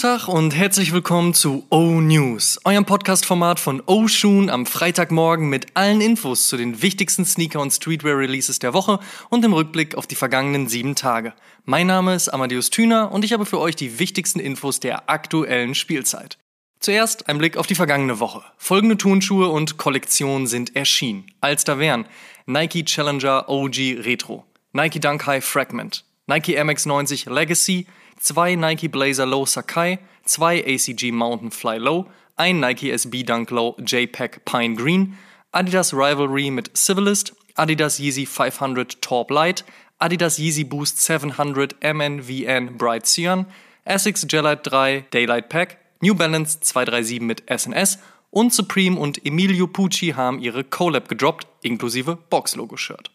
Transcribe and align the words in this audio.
Schönen 0.00 0.16
guten 0.16 0.24
Tag 0.24 0.34
und 0.34 0.56
herzlich 0.56 0.92
willkommen 0.92 1.34
zu 1.34 1.66
O 1.68 2.00
News, 2.00 2.58
eurem 2.64 2.86
Podcast-Format 2.86 3.60
von 3.60 3.82
O 3.84 4.08
Shoon 4.08 4.48
am 4.48 4.64
Freitagmorgen 4.64 5.50
mit 5.50 5.76
allen 5.76 6.00
Infos 6.00 6.48
zu 6.48 6.56
den 6.56 6.80
wichtigsten 6.80 7.26
Sneaker- 7.26 7.60
und 7.60 7.70
Streetwear-Releases 7.70 8.60
der 8.60 8.72
Woche 8.72 8.98
und 9.28 9.44
im 9.44 9.52
Rückblick 9.52 9.96
auf 9.96 10.06
die 10.06 10.14
vergangenen 10.14 10.68
sieben 10.68 10.94
Tage. 10.94 11.34
Mein 11.66 11.86
Name 11.86 12.14
ist 12.14 12.30
Amadeus 12.30 12.70
Thüner 12.70 13.12
und 13.12 13.26
ich 13.26 13.34
habe 13.34 13.44
für 13.44 13.58
euch 13.58 13.76
die 13.76 13.98
wichtigsten 13.98 14.40
Infos 14.40 14.80
der 14.80 15.10
aktuellen 15.10 15.74
Spielzeit. 15.74 16.38
Zuerst 16.78 17.28
ein 17.28 17.36
Blick 17.36 17.58
auf 17.58 17.66
die 17.66 17.74
vergangene 17.74 18.20
Woche. 18.20 18.42
Folgende 18.56 18.96
Turnschuhe 18.96 19.50
und 19.50 19.76
Kollektionen 19.76 20.46
sind 20.46 20.76
erschienen. 20.76 21.26
Als 21.42 21.64
da 21.64 21.78
wären 21.78 22.06
Nike 22.46 22.86
Challenger 22.86 23.50
OG 23.50 23.98
Retro, 24.02 24.46
Nike 24.72 24.98
Dunk 25.00 25.26
High 25.26 25.44
Fragment, 25.44 26.04
Nike 26.26 26.58
MX90 26.58 27.30
Legacy, 27.30 27.86
zwei 28.20 28.54
Nike 28.54 28.88
Blazer 28.88 29.26
Low 29.26 29.46
Sakai, 29.46 29.98
zwei 30.24 30.62
ACG 30.64 31.10
Mountain 31.10 31.50
Fly 31.50 31.78
Low, 31.78 32.06
ein 32.36 32.60
Nike 32.60 32.90
SB 32.90 33.24
Dunk 33.24 33.50
Low 33.50 33.76
JPEG 33.84 34.44
Pine 34.44 34.76
Green, 34.76 35.18
Adidas 35.52 35.92
Rivalry 35.92 36.50
mit 36.50 36.76
Civilist, 36.76 37.34
Adidas 37.56 37.98
Yeezy 37.98 38.26
500 38.26 39.02
Torp 39.02 39.30
Light, 39.30 39.64
Adidas 39.98 40.38
Yeezy 40.38 40.64
Boost 40.64 41.02
700 41.02 41.76
MNVN 41.82 42.78
Bright 42.78 43.06
Cyan, 43.06 43.46
Essex 43.84 44.26
Gelite 44.26 44.62
3 44.62 45.04
Daylight 45.10 45.48
Pack, 45.48 45.78
New 46.00 46.14
Balance 46.14 46.60
237 46.60 47.20
mit 47.20 47.42
SNS 47.50 47.98
und 48.30 48.54
Supreme 48.54 48.98
und 48.98 49.26
Emilio 49.26 49.66
Pucci 49.66 50.14
haben 50.14 50.40
ihre 50.40 50.64
Collab 50.64 51.08
gedroppt, 51.08 51.46
inklusive 51.62 52.16
Box-Logo-Shirt. 52.30 53.10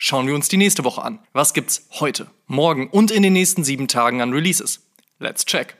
Schauen 0.00 0.28
wir 0.28 0.34
uns 0.36 0.46
die 0.46 0.56
nächste 0.56 0.84
Woche 0.84 1.02
an. 1.02 1.18
Was 1.32 1.54
gibt's 1.54 1.88
heute, 1.98 2.28
morgen 2.46 2.88
und 2.88 3.10
in 3.10 3.24
den 3.24 3.32
nächsten 3.32 3.64
sieben 3.64 3.88
Tagen 3.88 4.22
an 4.22 4.32
Releases? 4.32 4.86
Let's 5.18 5.44
check. 5.44 5.76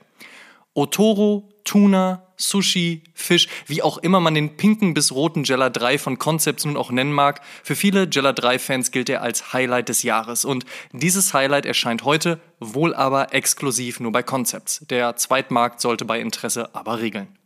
Otoro, 0.73 1.47
Tuna, 1.63 2.27
Sushi, 2.35 3.01
Fisch, 3.13 3.47
wie 3.67 3.81
auch 3.81 3.97
immer 3.97 4.19
man 4.19 4.33
den 4.33 4.57
pinken 4.57 4.93
bis 4.93 5.13
roten 5.13 5.45
Jella 5.45 5.69
3 5.69 5.97
von 5.97 6.19
Concepts 6.19 6.65
nun 6.65 6.75
auch 6.75 6.91
nennen 6.91 7.13
mag, 7.13 7.39
für 7.63 7.77
viele 7.77 8.09
Jella 8.11 8.33
3 8.33 8.59
Fans 8.59 8.91
gilt 8.91 9.09
er 9.09 9.21
als 9.21 9.53
Highlight 9.53 9.87
des 9.87 10.03
Jahres 10.03 10.43
und 10.43 10.65
dieses 10.91 11.33
Highlight 11.33 11.65
erscheint 11.65 12.03
heute, 12.03 12.41
wohl 12.59 12.93
aber 12.93 13.33
exklusiv 13.33 14.01
nur 14.01 14.11
bei 14.11 14.21
Concepts. 14.21 14.85
Der 14.89 15.15
Zweitmarkt 15.15 15.79
sollte 15.79 16.03
bei 16.03 16.19
Interesse 16.19 16.75
aber 16.75 16.99
regeln. 16.99 17.38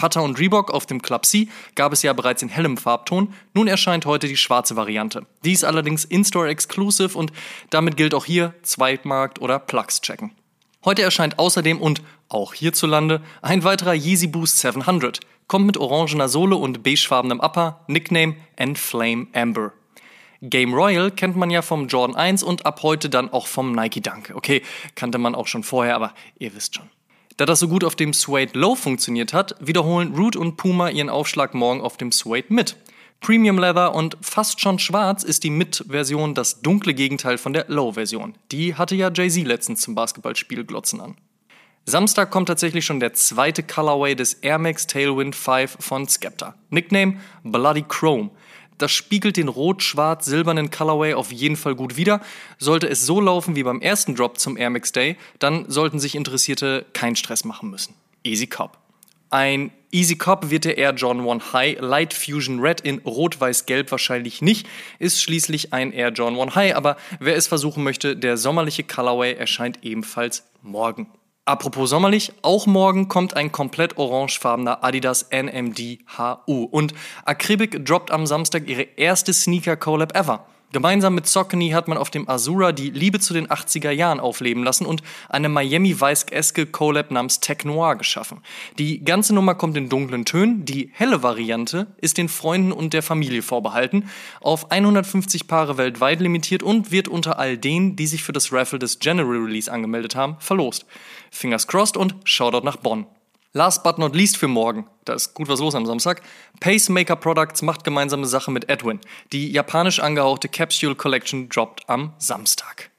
Pata 0.00 0.20
und 0.20 0.38
Reebok 0.38 0.70
auf 0.70 0.86
dem 0.86 1.02
Club 1.02 1.26
C 1.26 1.48
gab 1.74 1.92
es 1.92 2.02
ja 2.02 2.14
bereits 2.14 2.40
in 2.40 2.48
hellem 2.48 2.78
Farbton, 2.78 3.34
nun 3.52 3.68
erscheint 3.68 4.06
heute 4.06 4.28
die 4.28 4.38
schwarze 4.38 4.74
Variante. 4.74 5.26
Die 5.44 5.52
ist 5.52 5.62
allerdings 5.62 6.06
In-Store 6.06 6.48
Exclusive 6.48 7.18
und 7.18 7.32
damit 7.68 7.98
gilt 7.98 8.14
auch 8.14 8.24
hier 8.24 8.54
Zweitmarkt 8.62 9.42
oder 9.42 9.58
Plugs 9.58 10.00
checken. 10.00 10.32
Heute 10.86 11.02
erscheint 11.02 11.38
außerdem 11.38 11.78
und 11.78 12.00
auch 12.30 12.54
hierzulande 12.54 13.20
ein 13.42 13.62
weiterer 13.62 13.92
Yeezy 13.92 14.28
Boost 14.28 14.56
700, 14.60 15.20
kommt 15.48 15.66
mit 15.66 15.76
orangener 15.76 16.30
Sohle 16.30 16.56
und 16.56 16.82
beigefarbenem 16.82 17.40
Upper, 17.40 17.84
Nickname 17.86 18.36
Enflame 18.56 19.26
Amber. 19.34 19.74
Game 20.40 20.72
Royal 20.72 21.10
kennt 21.10 21.36
man 21.36 21.50
ja 21.50 21.60
vom 21.60 21.88
Jordan 21.88 22.16
1 22.16 22.42
und 22.42 22.64
ab 22.64 22.82
heute 22.82 23.10
dann 23.10 23.30
auch 23.30 23.46
vom 23.46 23.72
Nike 23.72 24.00
Dunk. 24.00 24.32
Okay, 24.34 24.62
kannte 24.94 25.18
man 25.18 25.34
auch 25.34 25.46
schon 25.46 25.62
vorher, 25.62 25.94
aber 25.94 26.14
ihr 26.38 26.54
wisst 26.54 26.76
schon. 26.76 26.88
Da 27.40 27.46
das 27.46 27.60
so 27.60 27.68
gut 27.68 27.84
auf 27.84 27.96
dem 27.96 28.12
Suede 28.12 28.58
Low 28.58 28.74
funktioniert 28.74 29.32
hat, 29.32 29.54
wiederholen 29.60 30.14
Root 30.14 30.36
und 30.36 30.58
Puma 30.58 30.90
ihren 30.90 31.08
Aufschlag 31.08 31.54
morgen 31.54 31.80
auf 31.80 31.96
dem 31.96 32.12
Suede 32.12 32.52
Mid. 32.52 32.76
Premium 33.22 33.56
Leather 33.58 33.94
und 33.94 34.18
fast 34.20 34.60
schon 34.60 34.78
schwarz 34.78 35.22
ist 35.22 35.42
die 35.42 35.48
Mid-Version 35.48 36.34
das 36.34 36.60
dunkle 36.60 36.92
Gegenteil 36.92 37.38
von 37.38 37.54
der 37.54 37.64
Low-Version. 37.68 38.34
Die 38.52 38.74
hatte 38.74 38.94
ja 38.94 39.10
Jay-Z 39.10 39.46
letztens 39.46 39.80
zum 39.80 39.94
Basketballspiel 39.94 40.64
glotzen 40.64 41.00
an. 41.00 41.16
Samstag 41.86 42.30
kommt 42.30 42.48
tatsächlich 42.48 42.84
schon 42.84 43.00
der 43.00 43.14
zweite 43.14 43.62
Colorway 43.62 44.14
des 44.14 44.34
Air 44.34 44.58
Max 44.58 44.86
Tailwind 44.86 45.34
5 45.34 45.78
von 45.80 46.06
Skepta. 46.06 46.56
Nickname 46.68 47.20
Bloody 47.42 47.86
Chrome. 47.88 48.28
Das 48.80 48.92
spiegelt 48.92 49.36
den 49.36 49.48
rot-schwarz-silbernen 49.48 50.70
Colorway 50.70 51.14
auf 51.14 51.32
jeden 51.32 51.56
Fall 51.56 51.74
gut 51.74 51.96
wider. 51.96 52.20
Sollte 52.58 52.88
es 52.88 53.04
so 53.04 53.20
laufen 53.20 53.54
wie 53.54 53.62
beim 53.62 53.80
ersten 53.80 54.14
Drop 54.14 54.38
zum 54.38 54.56
Air 54.56 54.70
Max 54.70 54.90
Day, 54.90 55.16
dann 55.38 55.70
sollten 55.70 56.00
sich 56.00 56.14
Interessierte 56.14 56.86
keinen 56.94 57.14
Stress 57.14 57.44
machen 57.44 57.70
müssen. 57.70 57.94
Easy 58.24 58.46
Cop. 58.46 58.78
Ein 59.28 59.70
Easy 59.92 60.16
Cop 60.16 60.50
wird 60.50 60.64
der 60.64 60.78
Air 60.78 60.94
John 60.94 61.28
1 61.28 61.52
High 61.52 61.80
Light 61.80 62.14
Fusion 62.14 62.60
Red 62.60 62.80
in 62.80 62.98
Rot-Weiß-Gelb 63.00 63.90
wahrscheinlich 63.90 64.40
nicht, 64.40 64.66
ist 64.98 65.20
schließlich 65.22 65.72
ein 65.72 65.92
Air 65.92 66.10
John 66.10 66.40
1 66.40 66.54
High, 66.54 66.74
aber 66.74 66.96
wer 67.18 67.36
es 67.36 67.46
versuchen 67.46 67.84
möchte, 67.84 68.16
der 68.16 68.36
sommerliche 68.36 68.82
Colorway 68.82 69.34
erscheint 69.34 69.80
ebenfalls 69.82 70.44
morgen. 70.62 71.06
Apropos 71.50 71.90
sommerlich, 71.90 72.32
auch 72.42 72.68
morgen 72.68 73.08
kommt 73.08 73.34
ein 73.34 73.50
komplett 73.50 73.98
orangefarbener 73.98 74.84
Adidas 74.84 75.30
NMD 75.32 75.98
HU 76.16 76.62
und 76.62 76.94
Akribik 77.24 77.84
droppt 77.84 78.12
am 78.12 78.24
Samstag 78.24 78.68
ihre 78.68 78.82
erste 78.82 79.32
Sneaker 79.32 79.76
Collab 79.76 80.16
ever. 80.16 80.46
Gemeinsam 80.72 81.16
mit 81.16 81.26
Saucony 81.26 81.70
hat 81.70 81.88
man 81.88 81.98
auf 81.98 82.10
dem 82.10 82.28
Azura 82.28 82.70
die 82.70 82.90
Liebe 82.90 83.18
zu 83.18 83.34
den 83.34 83.48
80er 83.48 83.90
Jahren 83.90 84.20
aufleben 84.20 84.62
lassen 84.62 84.86
und 84.86 85.02
eine 85.28 85.48
Miami 85.48 86.00
Vice-eske 86.00 86.66
Collab 86.66 87.10
namens 87.10 87.40
Tech 87.40 87.64
Noir 87.64 87.96
geschaffen. 87.96 88.38
Die 88.78 89.02
ganze 89.04 89.34
Nummer 89.34 89.56
kommt 89.56 89.76
in 89.76 89.88
dunklen 89.88 90.24
Tönen, 90.24 90.64
die 90.64 90.90
helle 90.92 91.24
Variante 91.24 91.88
ist 92.00 92.18
den 92.18 92.28
Freunden 92.28 92.70
und 92.70 92.92
der 92.92 93.02
Familie 93.02 93.42
vorbehalten, 93.42 94.08
auf 94.40 94.70
150 94.70 95.48
Paare 95.48 95.76
weltweit 95.76 96.20
limitiert 96.20 96.62
und 96.62 96.92
wird 96.92 97.08
unter 97.08 97.40
all 97.40 97.58
denen, 97.58 97.96
die 97.96 98.06
sich 98.06 98.22
für 98.22 98.32
das 98.32 98.52
Raffle 98.52 98.78
des 98.78 99.00
General 99.00 99.36
Release 99.36 99.70
angemeldet 99.70 100.14
haben, 100.14 100.36
verlost. 100.38 100.86
Fingers 101.32 101.66
crossed 101.66 101.96
und 101.96 102.14
Shoutout 102.22 102.64
nach 102.64 102.76
Bonn. 102.76 103.06
Last 103.52 103.82
but 103.82 103.98
not 103.98 104.14
least 104.14 104.36
für 104.36 104.46
morgen, 104.46 104.86
da 105.04 105.14
ist 105.14 105.34
gut 105.34 105.48
was 105.48 105.58
los 105.58 105.74
am 105.74 105.84
Samstag, 105.84 106.22
Pacemaker 106.60 107.16
Products 107.16 107.62
macht 107.62 107.82
gemeinsame 107.82 108.26
Sache 108.26 108.52
mit 108.52 108.68
Edwin. 108.68 109.00
Die 109.32 109.50
japanisch 109.50 109.98
angehauchte 109.98 110.48
Capsule 110.48 110.94
Collection 110.94 111.48
droppt 111.48 111.88
am 111.88 112.12
Samstag. 112.18 112.90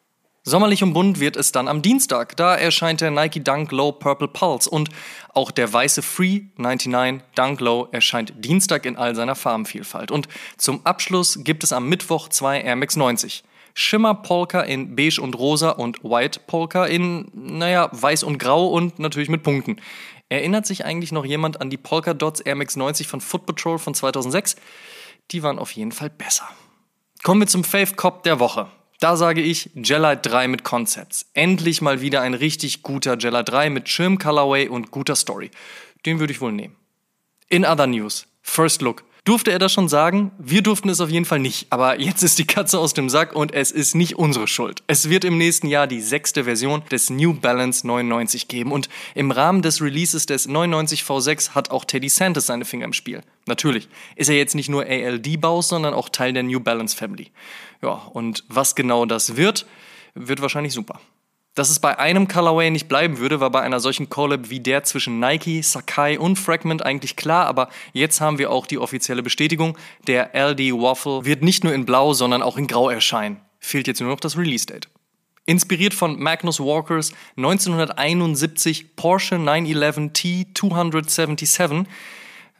Sommerlich 0.43 0.83
und 0.83 0.91
bunt 0.91 1.21
wird 1.21 1.37
es 1.37 1.53
dann 1.53 1.69
am 1.69 1.81
Dienstag. 1.81 2.35
Da 2.35 2.53
erscheint 2.53 2.99
der 2.99 3.11
Nike 3.11 3.41
Dunk 3.41 3.71
Low 3.71 3.93
Purple 3.93 4.27
Pulse 4.27 4.69
und 4.69 4.89
auch 5.33 5.51
der 5.51 5.71
weiße 5.71 6.01
Free 6.01 6.41
99 6.57 7.21
Dunk 7.35 7.61
Low 7.61 7.87
erscheint 7.93 8.33
Dienstag 8.35 8.85
in 8.85 8.97
all 8.97 9.15
seiner 9.15 9.35
Farbenvielfalt. 9.35 10.11
Und 10.11 10.27
zum 10.57 10.85
Abschluss 10.85 11.45
gibt 11.45 11.63
es 11.63 11.71
am 11.71 11.87
Mittwoch 11.87 12.27
zwei 12.27 12.59
Air 12.59 12.75
Max 12.75 12.97
90. 12.97 13.45
Schimmer 13.73 14.15
Polka 14.15 14.61
in 14.61 14.97
beige 14.97 15.21
und 15.21 15.37
rosa 15.37 15.69
und 15.69 16.03
White 16.03 16.41
Polka 16.45 16.87
in, 16.87 17.31
naja, 17.33 17.87
weiß 17.93 18.23
und 18.23 18.37
grau 18.37 18.67
und 18.67 18.99
natürlich 18.99 19.29
mit 19.29 19.43
Punkten. 19.43 19.77
Erinnert 20.31 20.65
sich 20.65 20.85
eigentlich 20.85 21.11
noch 21.11 21.25
jemand 21.25 21.59
an 21.59 21.69
die 21.69 21.75
Polka 21.75 22.13
Dots 22.13 22.39
Air 22.39 22.55
Max 22.55 22.77
90 22.77 23.05
von 23.05 23.19
Foot 23.19 23.45
Patrol 23.45 23.77
von 23.77 23.93
2006? 23.93 24.55
Die 25.31 25.43
waren 25.43 25.59
auf 25.59 25.73
jeden 25.73 25.91
Fall 25.91 26.09
besser. 26.09 26.47
Kommen 27.21 27.41
wir 27.41 27.47
zum 27.47 27.65
Fave 27.65 27.95
Cop 27.97 28.23
der 28.23 28.39
Woche. 28.39 28.67
Da 29.01 29.17
sage 29.17 29.41
ich 29.41 29.71
Gelite 29.75 30.29
3 30.29 30.47
mit 30.47 30.63
Concepts. 30.63 31.25
Endlich 31.33 31.81
mal 31.81 31.99
wieder 31.99 32.21
ein 32.21 32.33
richtig 32.33 32.81
guter 32.81 33.17
Gelite 33.17 33.43
3 33.43 33.71
mit 33.71 33.89
Schirm 33.89 34.19
Colorway 34.19 34.69
und 34.69 34.91
guter 34.91 35.17
Story. 35.17 35.51
Den 36.05 36.21
würde 36.21 36.31
ich 36.31 36.39
wohl 36.39 36.53
nehmen. 36.53 36.77
In 37.49 37.65
other 37.65 37.87
news. 37.87 38.25
First 38.41 38.81
Look. 38.81 39.03
Durfte 39.23 39.51
er 39.51 39.59
das 39.59 39.71
schon 39.71 39.87
sagen? 39.87 40.31
Wir 40.39 40.63
durften 40.63 40.89
es 40.89 40.99
auf 40.99 41.11
jeden 41.11 41.25
Fall 41.25 41.37
nicht. 41.37 41.67
Aber 41.69 41.99
jetzt 41.99 42.23
ist 42.23 42.39
die 42.39 42.47
Katze 42.47 42.79
aus 42.79 42.95
dem 42.95 43.07
Sack 43.07 43.35
und 43.35 43.53
es 43.53 43.71
ist 43.71 43.93
nicht 43.93 44.17
unsere 44.17 44.47
Schuld. 44.47 44.81
Es 44.87 45.09
wird 45.09 45.25
im 45.25 45.37
nächsten 45.37 45.67
Jahr 45.67 45.85
die 45.85 46.01
sechste 46.01 46.45
Version 46.45 46.81
des 46.89 47.11
New 47.11 47.35
Balance 47.35 47.85
99 47.85 48.47
geben 48.47 48.71
und 48.71 48.89
im 49.13 49.29
Rahmen 49.29 49.61
des 49.61 49.79
Releases 49.79 50.25
des 50.25 50.47
99 50.47 51.03
V6 51.03 51.51
hat 51.51 51.69
auch 51.69 51.85
Teddy 51.85 52.09
Santis 52.09 52.47
seine 52.47 52.65
Finger 52.65 52.85
im 52.85 52.93
Spiel. 52.93 53.21
Natürlich 53.45 53.89
ist 54.15 54.29
er 54.29 54.37
jetzt 54.37 54.55
nicht 54.55 54.69
nur 54.69 54.85
ALD-Baus, 54.87 55.69
sondern 55.69 55.93
auch 55.93 56.09
Teil 56.09 56.33
der 56.33 56.41
New 56.41 56.59
Balance 56.59 56.97
Family. 56.97 57.29
Ja, 57.83 57.91
und 57.91 58.43
was 58.47 58.73
genau 58.73 59.05
das 59.05 59.35
wird, 59.35 59.67
wird 60.15 60.41
wahrscheinlich 60.41 60.73
super. 60.73 60.99
Dass 61.53 61.69
es 61.69 61.79
bei 61.79 61.99
einem 61.99 62.29
Colorway 62.29 62.69
nicht 62.69 62.87
bleiben 62.87 63.17
würde, 63.17 63.41
war 63.41 63.49
bei 63.49 63.61
einer 63.61 63.81
solchen 63.81 64.09
Collab 64.09 64.49
wie 64.49 64.61
der 64.61 64.83
zwischen 64.85 65.19
Nike, 65.19 65.61
Sakai 65.61 66.17
und 66.17 66.37
Fragment 66.37 66.85
eigentlich 66.85 67.17
klar, 67.17 67.45
aber 67.45 67.67
jetzt 67.91 68.21
haben 68.21 68.37
wir 68.37 68.51
auch 68.51 68.65
die 68.65 68.77
offizielle 68.77 69.21
Bestätigung, 69.21 69.77
der 70.07 70.33
LD 70.33 70.71
Waffle 70.71 71.25
wird 71.25 71.43
nicht 71.43 71.65
nur 71.65 71.73
in 71.73 71.85
Blau, 71.85 72.13
sondern 72.13 72.41
auch 72.41 72.55
in 72.55 72.67
Grau 72.67 72.89
erscheinen. 72.89 73.41
Fehlt 73.59 73.87
jetzt 73.87 73.99
nur 73.99 74.09
noch 74.09 74.21
das 74.21 74.37
Release-Date. 74.37 74.87
Inspiriert 75.45 75.93
von 75.93 76.17
Magnus 76.21 76.61
Walkers 76.61 77.11
1971 77.35 78.95
Porsche 78.95 79.37
911 79.37 80.11
T277 80.13 81.85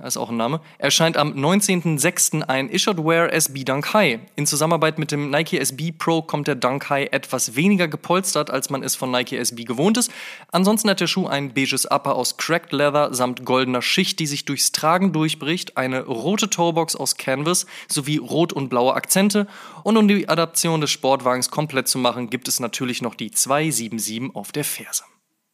ist 0.08 0.18
auch 0.18 0.30
ein 0.30 0.38
Name, 0.38 0.62
erscheint 0.78 1.18
am 1.18 1.34
19.06. 1.34 2.42
ein 2.44 2.70
Issued 2.70 2.98
SB 3.32 3.64
Dunk 3.64 3.94
High. 3.94 4.20
In 4.36 4.46
Zusammenarbeit 4.46 5.00
mit 5.00 5.12
dem 5.12 5.30
Nike 5.30 5.60
SB 5.60 5.92
Pro 5.92 6.22
kommt 6.22 6.48
der 6.48 6.56
Dunk 6.56 6.90
High 6.90 7.10
etwas 7.12 7.56
weniger 7.56 7.88
gepolstert, 7.88 8.50
als 8.50 8.70
man 8.70 8.84
es 8.84 8.96
von 8.96 9.12
Nike 9.12 9.38
SB 9.38 9.64
gewohnt 9.64 9.98
ist. 9.98 10.12
Ansonsten 10.52 10.90
hat 10.90 11.00
der 11.00 11.08
Schuh 11.08 11.28
ein 11.28 11.54
beiges 11.54 11.86
Upper 11.86 12.16
aus 12.16 12.38
Cracked 12.38 12.72
Leather 12.72 13.14
samt 13.14 13.46
goldener 13.46 13.82
Schicht, 13.82 14.20
die 14.20 14.28
sich 14.28 14.46
durchs 14.46 14.72
Tragen 14.72 15.14
durchbricht, 15.14 15.78
eine 15.78 16.04
rote 16.04 16.50
Toebox 16.50 16.96
aus 16.96 17.18
Canvas 17.18 17.66
sowie 17.88 18.18
rot 18.18 18.54
und 18.54 18.70
blaue 18.70 18.94
Akzente. 18.94 19.48
Und 19.84 19.98
um 19.98 20.08
die 20.08 20.28
Adaption 20.30 20.82
des 20.82 20.92
Sportwagens 20.92 21.50
komplett 21.52 21.88
zu 21.88 21.98
machen, 21.98 22.30
gibt 22.30 22.48
es 22.48 22.60
natürlich 22.60 23.02
noch 23.02 23.16
die 23.16 23.32
277 23.32 24.36
auf 24.36 24.52
der 24.52 24.64
Ferse. 24.64 25.04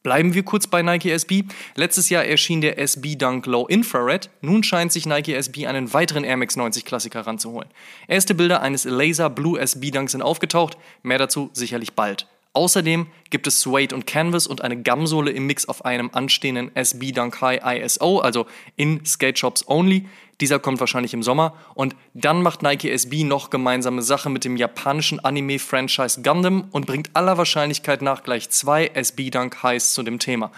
Bleiben 0.08 0.32
wir 0.32 0.42
kurz 0.42 0.66
bei 0.66 0.80
Nike 0.80 1.10
SB. 1.10 1.44
Letztes 1.74 2.08
Jahr 2.08 2.24
erschien 2.24 2.62
der 2.62 2.78
SB 2.78 3.16
Dunk 3.16 3.44
Low 3.44 3.66
Infrared. 3.66 4.30
Nun 4.40 4.62
scheint 4.62 4.90
sich 4.90 5.04
Nike 5.04 5.34
SB 5.34 5.66
einen 5.66 5.92
weiteren 5.92 6.24
Air 6.24 6.38
Max 6.38 6.56
90 6.56 6.86
Klassiker 6.86 7.26
ranzuholen. 7.26 7.68
Erste 8.06 8.34
Bilder 8.34 8.62
eines 8.62 8.84
Laser 8.84 9.28
Blue 9.28 9.60
SB 9.60 9.90
Dunks 9.90 10.12
sind 10.12 10.22
aufgetaucht. 10.22 10.78
Mehr 11.02 11.18
dazu 11.18 11.50
sicherlich 11.52 11.92
bald. 11.92 12.26
Außerdem 12.58 13.06
gibt 13.30 13.46
es 13.46 13.60
Suede 13.60 13.94
und 13.94 14.08
Canvas 14.08 14.48
und 14.48 14.62
eine 14.62 14.82
Gamsohle 14.82 15.30
im 15.30 15.46
Mix 15.46 15.66
auf 15.68 15.84
einem 15.84 16.10
anstehenden 16.12 16.74
SB 16.74 17.12
Dunk 17.12 17.40
High 17.40 17.60
ISO, 17.64 18.18
also 18.18 18.46
in 18.74 19.06
Skate 19.06 19.38
Shops 19.38 19.68
only. 19.68 20.08
Dieser 20.40 20.58
kommt 20.58 20.80
wahrscheinlich 20.80 21.14
im 21.14 21.22
Sommer. 21.22 21.54
Und 21.76 21.94
dann 22.14 22.42
macht 22.42 22.64
Nike 22.64 22.90
SB 22.90 23.22
noch 23.22 23.50
gemeinsame 23.50 24.02
Sache 24.02 24.28
mit 24.28 24.44
dem 24.44 24.56
japanischen 24.56 25.20
Anime-Franchise 25.20 26.20
Gundam 26.22 26.66
und 26.72 26.84
bringt 26.84 27.10
aller 27.14 27.38
Wahrscheinlichkeit 27.38 28.02
nach 28.02 28.24
gleich 28.24 28.50
zwei 28.50 28.88
SB 28.88 29.30
Dunk 29.30 29.62
Highs 29.62 29.92
zu 29.92 30.02
dem 30.02 30.18
Thema. 30.18 30.50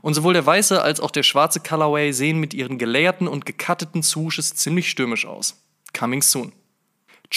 Und 0.00 0.14
sowohl 0.14 0.32
der 0.32 0.46
weiße 0.46 0.80
als 0.80 1.00
auch 1.00 1.10
der 1.10 1.22
schwarze 1.22 1.60
Colorway 1.60 2.12
sehen 2.12 2.40
mit 2.40 2.54
ihren 2.54 2.78
gelayerten 2.78 3.28
und 3.28 3.44
gekatteten 3.44 4.02
Swooshes 4.02 4.54
ziemlich 4.54 4.88
stürmisch 4.88 5.26
aus. 5.26 5.62
Coming 5.92 6.22
soon. 6.22 6.52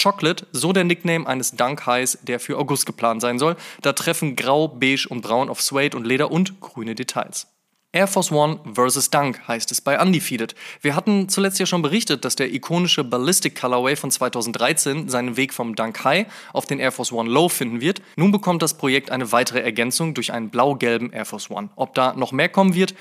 Chocolate, 0.00 0.46
so 0.52 0.72
der 0.72 0.84
Nickname 0.84 1.26
eines 1.26 1.52
Dunk 1.52 1.86
Highs, 1.86 2.18
der 2.22 2.38
für 2.40 2.58
August 2.58 2.86
geplant 2.86 3.20
sein 3.20 3.38
soll. 3.38 3.56
Da 3.82 3.92
treffen 3.92 4.36
Grau, 4.36 4.68
Beige 4.68 5.06
und 5.08 5.22
Braun 5.22 5.48
auf 5.48 5.62
Suede 5.62 5.96
und 5.96 6.06
Leder 6.06 6.30
und 6.30 6.60
grüne 6.60 6.94
Details. 6.94 7.48
Air 7.96 8.08
Force 8.08 8.30
One 8.30 8.60
vs. 8.74 9.08
Dunk 9.08 9.48
heißt 9.48 9.72
es 9.72 9.80
bei 9.80 9.98
Undefeated. 9.98 10.54
Wir 10.82 10.94
hatten 10.94 11.30
zuletzt 11.30 11.58
ja 11.58 11.64
schon 11.64 11.80
berichtet, 11.80 12.26
dass 12.26 12.36
der 12.36 12.52
ikonische 12.52 13.04
Ballistic 13.04 13.58
Colorway 13.58 13.96
von 13.96 14.10
2013 14.10 15.08
seinen 15.08 15.38
Weg 15.38 15.54
vom 15.54 15.74
Dunk 15.74 16.04
High 16.04 16.26
auf 16.52 16.66
den 16.66 16.78
Air 16.78 16.92
Force 16.92 17.10
One 17.10 17.30
Low 17.30 17.48
finden 17.48 17.80
wird. 17.80 18.02
Nun 18.16 18.32
bekommt 18.32 18.60
das 18.60 18.76
Projekt 18.76 19.10
eine 19.10 19.32
weitere 19.32 19.60
Ergänzung 19.60 20.12
durch 20.12 20.30
einen 20.30 20.50
blau-gelben 20.50 21.10
Air 21.10 21.24
Force 21.24 21.50
One. 21.50 21.70
Ob 21.74 21.94
da 21.94 22.12
noch 22.12 22.32
mehr 22.32 22.50
kommen 22.50 22.74
wird, 22.74 22.94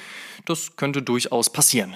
das 0.45 0.77
könnte 0.77 1.01
durchaus 1.01 1.49
passieren. 1.49 1.95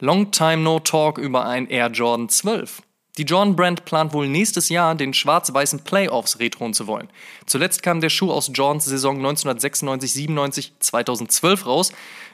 Long 0.00 0.30
time 0.30 0.58
no 0.58 0.80
talk 0.80 1.16
über 1.16 1.46
ein 1.46 1.66
Air 1.68 1.90
Jordan 1.92 2.28
12. 2.28 2.82
Die 3.16 3.22
Jordan 3.22 3.54
Brand 3.54 3.84
plant 3.84 4.12
wohl 4.12 4.26
nächstes 4.26 4.68
Jahr 4.68 4.96
den 4.96 5.14
schwarz-weißen 5.14 5.84
Playoffs 5.84 6.40
retronen 6.40 6.74
zu 6.74 6.88
wollen. 6.88 7.08
Zuletzt 7.46 7.84
kam 7.84 8.00
der 8.00 8.10
Schuh 8.10 8.32
aus 8.32 8.50
Jordans 8.52 8.86
Saison 8.86 9.24
1996-97 9.24 10.72
2012 10.80 11.66
raus. 11.66 11.92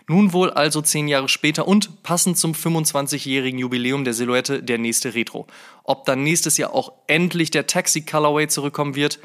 Nun 0.08 0.32
wohl 0.32 0.50
also 0.50 0.80
zehn 0.80 1.06
Jahre 1.06 1.28
später 1.28 1.68
und 1.68 2.02
passend 2.02 2.38
zum 2.38 2.52
25-jährigen 2.52 3.58
Jubiläum 3.58 4.04
der 4.04 4.14
Silhouette 4.14 4.62
der 4.62 4.78
nächste 4.78 5.14
Retro. 5.14 5.46
Ob 5.84 6.06
dann 6.06 6.22
nächstes 6.22 6.56
Jahr 6.56 6.74
auch 6.74 6.92
endlich 7.06 7.50
der 7.50 7.66
Taxi 7.66 8.00
Colorway 8.00 8.48
zurückkommen 8.48 8.94
wird, 8.94 9.20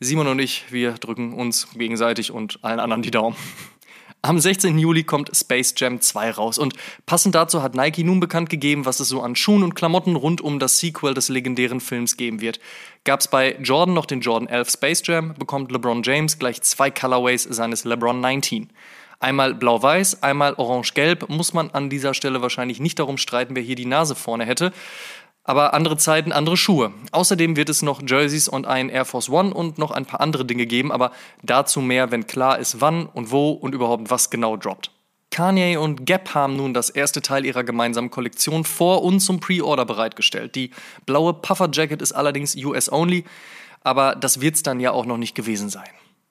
Simon 0.00 0.28
und 0.28 0.38
ich, 0.38 0.66
wir 0.70 0.92
drücken 0.92 1.32
uns 1.32 1.68
gegenseitig 1.74 2.30
und 2.30 2.62
allen 2.62 2.80
anderen 2.80 3.02
die 3.02 3.10
Daumen. 3.10 3.34
Am 4.20 4.40
16. 4.40 4.76
Juli 4.80 5.04
kommt 5.04 5.30
Space 5.34 5.74
Jam 5.76 6.00
2 6.00 6.32
raus 6.32 6.58
und 6.58 6.74
passend 7.06 7.36
dazu 7.36 7.62
hat 7.62 7.76
Nike 7.76 8.02
nun 8.02 8.18
bekannt 8.18 8.50
gegeben, 8.50 8.84
was 8.84 8.98
es 8.98 9.08
so 9.08 9.22
an 9.22 9.36
Schuhen 9.36 9.62
und 9.62 9.76
Klamotten 9.76 10.16
rund 10.16 10.40
um 10.40 10.58
das 10.58 10.80
Sequel 10.80 11.14
des 11.14 11.28
legendären 11.28 11.78
Films 11.78 12.16
geben 12.16 12.40
wird. 12.40 12.58
Gab 13.04 13.20
es 13.20 13.28
bei 13.28 13.56
Jordan 13.62 13.94
noch 13.94 14.06
den 14.06 14.20
Jordan 14.20 14.48
11 14.48 14.70
Space 14.70 15.02
Jam, 15.04 15.34
bekommt 15.38 15.70
LeBron 15.70 16.02
James 16.02 16.36
gleich 16.36 16.60
zwei 16.62 16.90
Colorways 16.90 17.44
seines 17.44 17.84
LeBron 17.84 18.20
19. 18.20 18.68
Einmal 19.20 19.54
blau-weiß, 19.54 20.22
einmal 20.22 20.54
orange-gelb, 20.54 21.28
muss 21.28 21.52
man 21.52 21.70
an 21.70 21.88
dieser 21.88 22.14
Stelle 22.14 22.42
wahrscheinlich 22.42 22.80
nicht 22.80 22.98
darum 22.98 23.18
streiten, 23.18 23.54
wer 23.54 23.62
hier 23.62 23.76
die 23.76 23.86
Nase 23.86 24.16
vorne 24.16 24.46
hätte. 24.46 24.72
Aber 25.48 25.72
andere 25.72 25.96
Zeiten, 25.96 26.30
andere 26.30 26.58
Schuhe. 26.58 26.92
Außerdem 27.10 27.56
wird 27.56 27.70
es 27.70 27.80
noch 27.80 28.02
Jerseys 28.06 28.48
und 28.48 28.66
einen 28.66 28.90
Air 28.90 29.06
Force 29.06 29.30
One 29.30 29.54
und 29.54 29.78
noch 29.78 29.92
ein 29.92 30.04
paar 30.04 30.20
andere 30.20 30.44
Dinge 30.44 30.66
geben, 30.66 30.92
aber 30.92 31.10
dazu 31.42 31.80
mehr, 31.80 32.10
wenn 32.10 32.26
klar 32.26 32.58
ist, 32.58 32.82
wann 32.82 33.06
und 33.06 33.30
wo 33.30 33.52
und 33.52 33.74
überhaupt 33.74 34.10
was 34.10 34.28
genau 34.28 34.58
droppt. 34.58 34.90
Kanye 35.30 35.78
und 35.78 36.04
Gap 36.04 36.34
haben 36.34 36.56
nun 36.56 36.74
das 36.74 36.90
erste 36.90 37.22
Teil 37.22 37.46
ihrer 37.46 37.64
gemeinsamen 37.64 38.10
Kollektion 38.10 38.64
vor 38.64 39.02
und 39.02 39.20
zum 39.20 39.40
Pre-Order 39.40 39.86
bereitgestellt. 39.86 40.54
Die 40.54 40.70
blaue 41.06 41.32
Puffer 41.32 41.70
Jacket 41.72 42.02
ist 42.02 42.12
allerdings 42.12 42.54
US 42.54 42.92
only, 42.92 43.24
aber 43.80 44.16
das 44.16 44.42
wird's 44.42 44.62
dann 44.62 44.80
ja 44.80 44.90
auch 44.90 45.06
noch 45.06 45.16
nicht 45.16 45.34
gewesen 45.34 45.70
sein. 45.70 45.88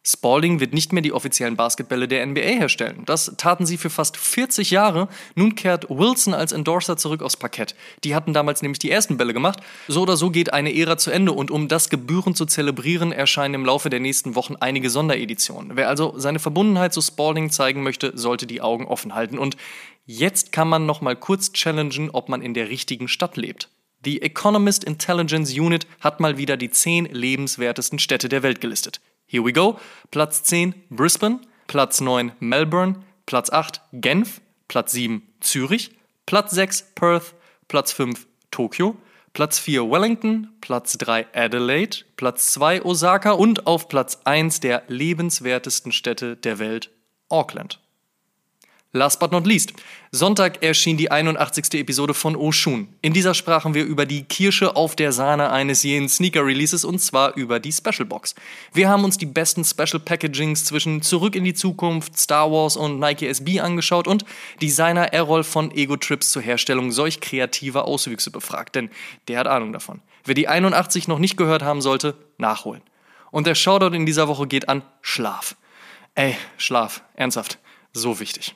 Spalding 0.10 0.62
wird 0.62 0.74
nicht 0.74 0.94
mehr 0.94 1.02
die 1.02 1.12
offiziellen 1.12 1.58
Basketbälle 1.58 2.08
der 2.08 2.26
NBA 2.26 2.40
herstellen. 2.40 3.04
Das 3.06 3.34
taten 3.36 3.66
sie 3.66 3.76
für 3.76 3.90
fast 3.90 4.16
40 4.16 4.72
Jahre. 4.72 5.10
Nun 5.36 5.56
kehrt 5.56 5.90
Wilson 5.90 6.34
als 6.34 6.54
Endorser 6.54 6.96
zurück 6.96 7.22
aufs 7.22 7.36
Parkett. 7.36 7.76
Die 8.06 8.16
hatten 8.16 8.32
damals 8.34 8.62
nämlich 8.62 8.80
die 8.80 8.90
ersten 8.90 9.18
Bälle 9.18 9.34
gemacht. 9.34 9.60
So 9.90 10.04
oder 10.04 10.16
so 10.16 10.30
geht 10.30 10.54
eine 10.54 10.74
Ära 10.74 10.98
zu 10.98 11.12
Ende 11.12 11.34
und 11.34 11.52
um 11.52 11.68
das 11.68 11.90
gebührend 11.90 12.38
zu 12.38 12.46
zelebrieren, 12.46 13.12
erscheinen 13.12 13.56
im 13.56 13.66
Laufe 13.66 13.90
der 13.90 14.00
nächsten 14.00 14.36
Wochen 14.36 14.56
einige 14.56 14.90
Sondereditionen. 14.90 15.76
Wer 15.76 15.90
also 15.90 16.14
seine 16.16 16.40
Verbundenheit 16.40 16.94
zu 16.94 17.02
Spalding 17.02 17.52
zeigen 17.52 17.84
möchte, 17.84 18.18
sollte 18.18 18.48
die 18.48 18.62
Augen 18.62 18.86
offen 18.86 19.14
halten. 19.14 19.38
Und 19.38 19.58
jetzt 20.06 20.54
kann 20.54 20.70
man 20.70 20.86
noch 20.86 21.02
mal 21.02 21.18
kurz 21.18 21.52
challengen, 21.52 22.12
ob 22.12 22.30
man 22.30 22.42
in 22.42 22.54
der 22.54 22.70
richtigen 22.70 23.10
Stadt 23.10 23.36
lebt. 23.36 23.70
Die 24.06 24.22
Economist 24.22 24.86
Intelligence 24.86 25.52
Unit 25.52 25.86
hat 26.00 26.22
mal 26.22 26.38
wieder 26.38 26.56
die 26.56 26.70
10 26.70 27.08
lebenswertesten 27.12 28.00
Städte 28.00 28.30
der 28.30 28.42
Welt 28.42 28.62
gelistet. 28.62 29.02
Here 29.30 29.44
we 29.44 29.52
go. 29.52 29.78
Platz 30.10 30.42
10 30.44 30.74
Brisbane, 30.90 31.42
Platz 31.68 32.00
9 32.00 32.32
Melbourne, 32.40 33.04
Platz 33.26 33.52
8 33.52 33.82
Genf, 33.92 34.40
Platz 34.70 34.94
7 34.94 35.22
Zürich, 35.42 35.92
Platz 36.26 36.52
6 36.52 36.94
Perth, 36.96 37.36
Platz 37.68 37.92
5 37.92 38.26
Tokio, 38.52 38.96
Platz 39.34 39.60
4 39.60 39.92
Wellington, 39.92 40.48
Platz 40.62 40.98
3 40.98 41.28
Adelaide, 41.34 41.98
Platz 42.16 42.54
2 42.54 42.84
Osaka. 42.84 43.32
Und 43.32 43.68
auf 43.68 43.90
Platz 43.90 44.22
1 44.24 44.62
der 44.62 44.84
lebenswertesten 44.88 45.92
Städte 45.92 46.38
der 46.38 46.60
Welt 46.60 46.90
Auckland. 47.28 47.82
Last 48.94 49.20
but 49.20 49.34
not 49.34 49.46
least. 49.46 49.74
Sonntag 50.12 50.64
erschien 50.64 50.96
die 50.96 51.12
81. 51.12 51.74
Episode 51.74 52.14
von 52.14 52.38
Oshun. 52.38 52.88
In 53.02 53.12
dieser 53.12 53.34
sprachen 53.34 53.74
wir 53.74 53.84
über 53.84 54.06
die 54.06 54.24
Kirsche 54.24 54.78
auf 54.78 54.96
der 54.96 55.12
Sahne 55.12 55.52
eines 55.52 55.84
jeden 55.84 56.08
Sneaker-Releases 56.08 56.86
und 56.86 57.00
zwar 57.00 57.36
über 57.36 57.60
die 57.60 57.74
Special 57.74 58.06
Box. 58.06 58.34
Wir 58.74 58.88
haben 58.88 59.04
uns 59.04 59.18
die 59.18 59.26
besten 59.26 59.66
Special 59.66 60.00
Packagings 60.00 60.64
zwischen 60.64 61.02
Zurück 61.02 61.36
in 61.36 61.44
die 61.44 61.54
Zukunft, 61.54 62.18
Star 62.18 62.50
Wars 62.50 62.78
und 62.78 62.98
Nike 62.98 63.28
SB 63.28 63.60
angeschaut 63.60 64.08
und 64.08 64.24
Designer 64.62 65.14
Errol 65.14 65.44
von 65.44 65.70
Ego 65.72 65.98
Trips 65.98 66.32
zur 66.32 66.42
Herstellung 66.42 66.94
solch 66.94 67.20
kreativer 67.20 67.86
Auswüchse 67.86 68.32
befragt, 68.32 68.76
denn 68.76 68.90
der 69.28 69.40
hat 69.40 69.48
Ahnung 69.48 69.74
davon. 69.74 70.02
Wer 70.24 70.34
die 70.34 70.48
81 70.48 71.10
noch 71.10 71.20
nicht 71.20 71.36
gehört 71.36 71.62
haben 71.62 71.82
sollte, 71.82 72.16
nachholen. 72.38 72.82
Und 73.32 73.48
der 73.48 73.56
Shoutout 73.56 73.94
in 73.94 74.06
dieser 74.06 74.30
Woche 74.30 74.48
geht 74.48 74.70
an 74.70 74.82
Schlaf. 75.02 75.58
Ey, 76.16 76.38
Schlaf, 76.58 77.04
ernsthaft, 77.16 77.60
so 77.92 78.22
wichtig. 78.22 78.56